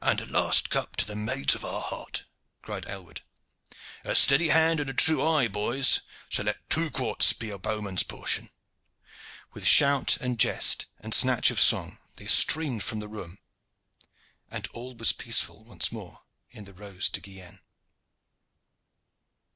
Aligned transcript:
"And 0.00 0.20
a 0.20 0.24
last 0.26 0.70
cup 0.70 0.94
to 0.98 1.04
the 1.04 1.16
maids 1.16 1.56
of 1.56 1.64
our 1.64 1.80
heart!" 1.80 2.26
cried 2.62 2.86
Aylward. 2.86 3.22
"A 4.04 4.14
steady 4.14 4.50
hand 4.50 4.78
and 4.78 4.88
a 4.88 4.94
true 4.94 5.20
eye, 5.20 5.48
boys; 5.48 6.00
so 6.30 6.44
let 6.44 6.70
two 6.70 6.92
quarts 6.92 7.32
be 7.32 7.50
a 7.50 7.58
bowman's 7.58 8.04
portion." 8.04 8.50
With 9.52 9.66
shout 9.66 10.16
and 10.20 10.38
jest 10.38 10.86
and 11.00 11.12
snatch 11.12 11.50
of 11.50 11.58
song 11.58 11.98
they 12.18 12.28
streamed 12.28 12.84
from 12.84 13.00
the 13.00 13.08
room, 13.08 13.40
and 14.48 14.68
all 14.74 14.94
was 14.94 15.12
peaceful 15.12 15.64
once 15.64 15.90
more 15.90 16.22
in 16.52 16.62
the 16.62 16.72
"Rose 16.72 17.08
de 17.08 17.18
Guienne." 17.20 17.58